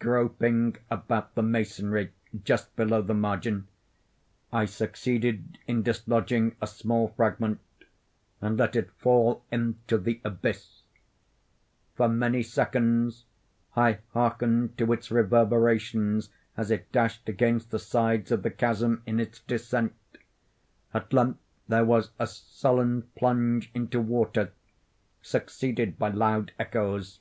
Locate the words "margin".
3.14-3.68